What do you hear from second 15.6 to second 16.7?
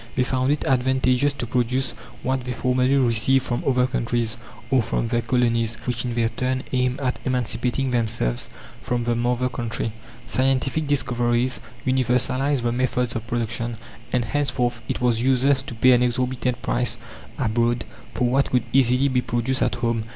to pay an exorbitant